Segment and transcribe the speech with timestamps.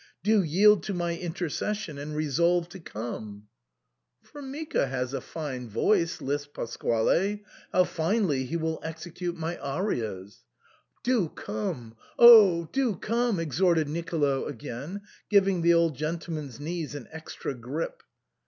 [0.23, 3.49] Do yield to my intercession and resolve to come."
[4.23, 4.77] SIGNOR FORMICA.
[4.79, 10.39] 135" Formica has a fine voice," lisped Pasquale." How finely he will execute my arias.""
[11.03, 12.67] Do come, oh!
[12.71, 18.01] do come!" exhorted Nicolo again, giving the old gentleman's knees an extra grip.